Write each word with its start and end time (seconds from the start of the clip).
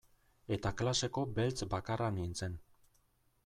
Eta 0.55 0.71
klaseko 0.79 1.25
beltz 1.37 1.69
bakarra 1.75 2.11
nintzen. 2.19 2.57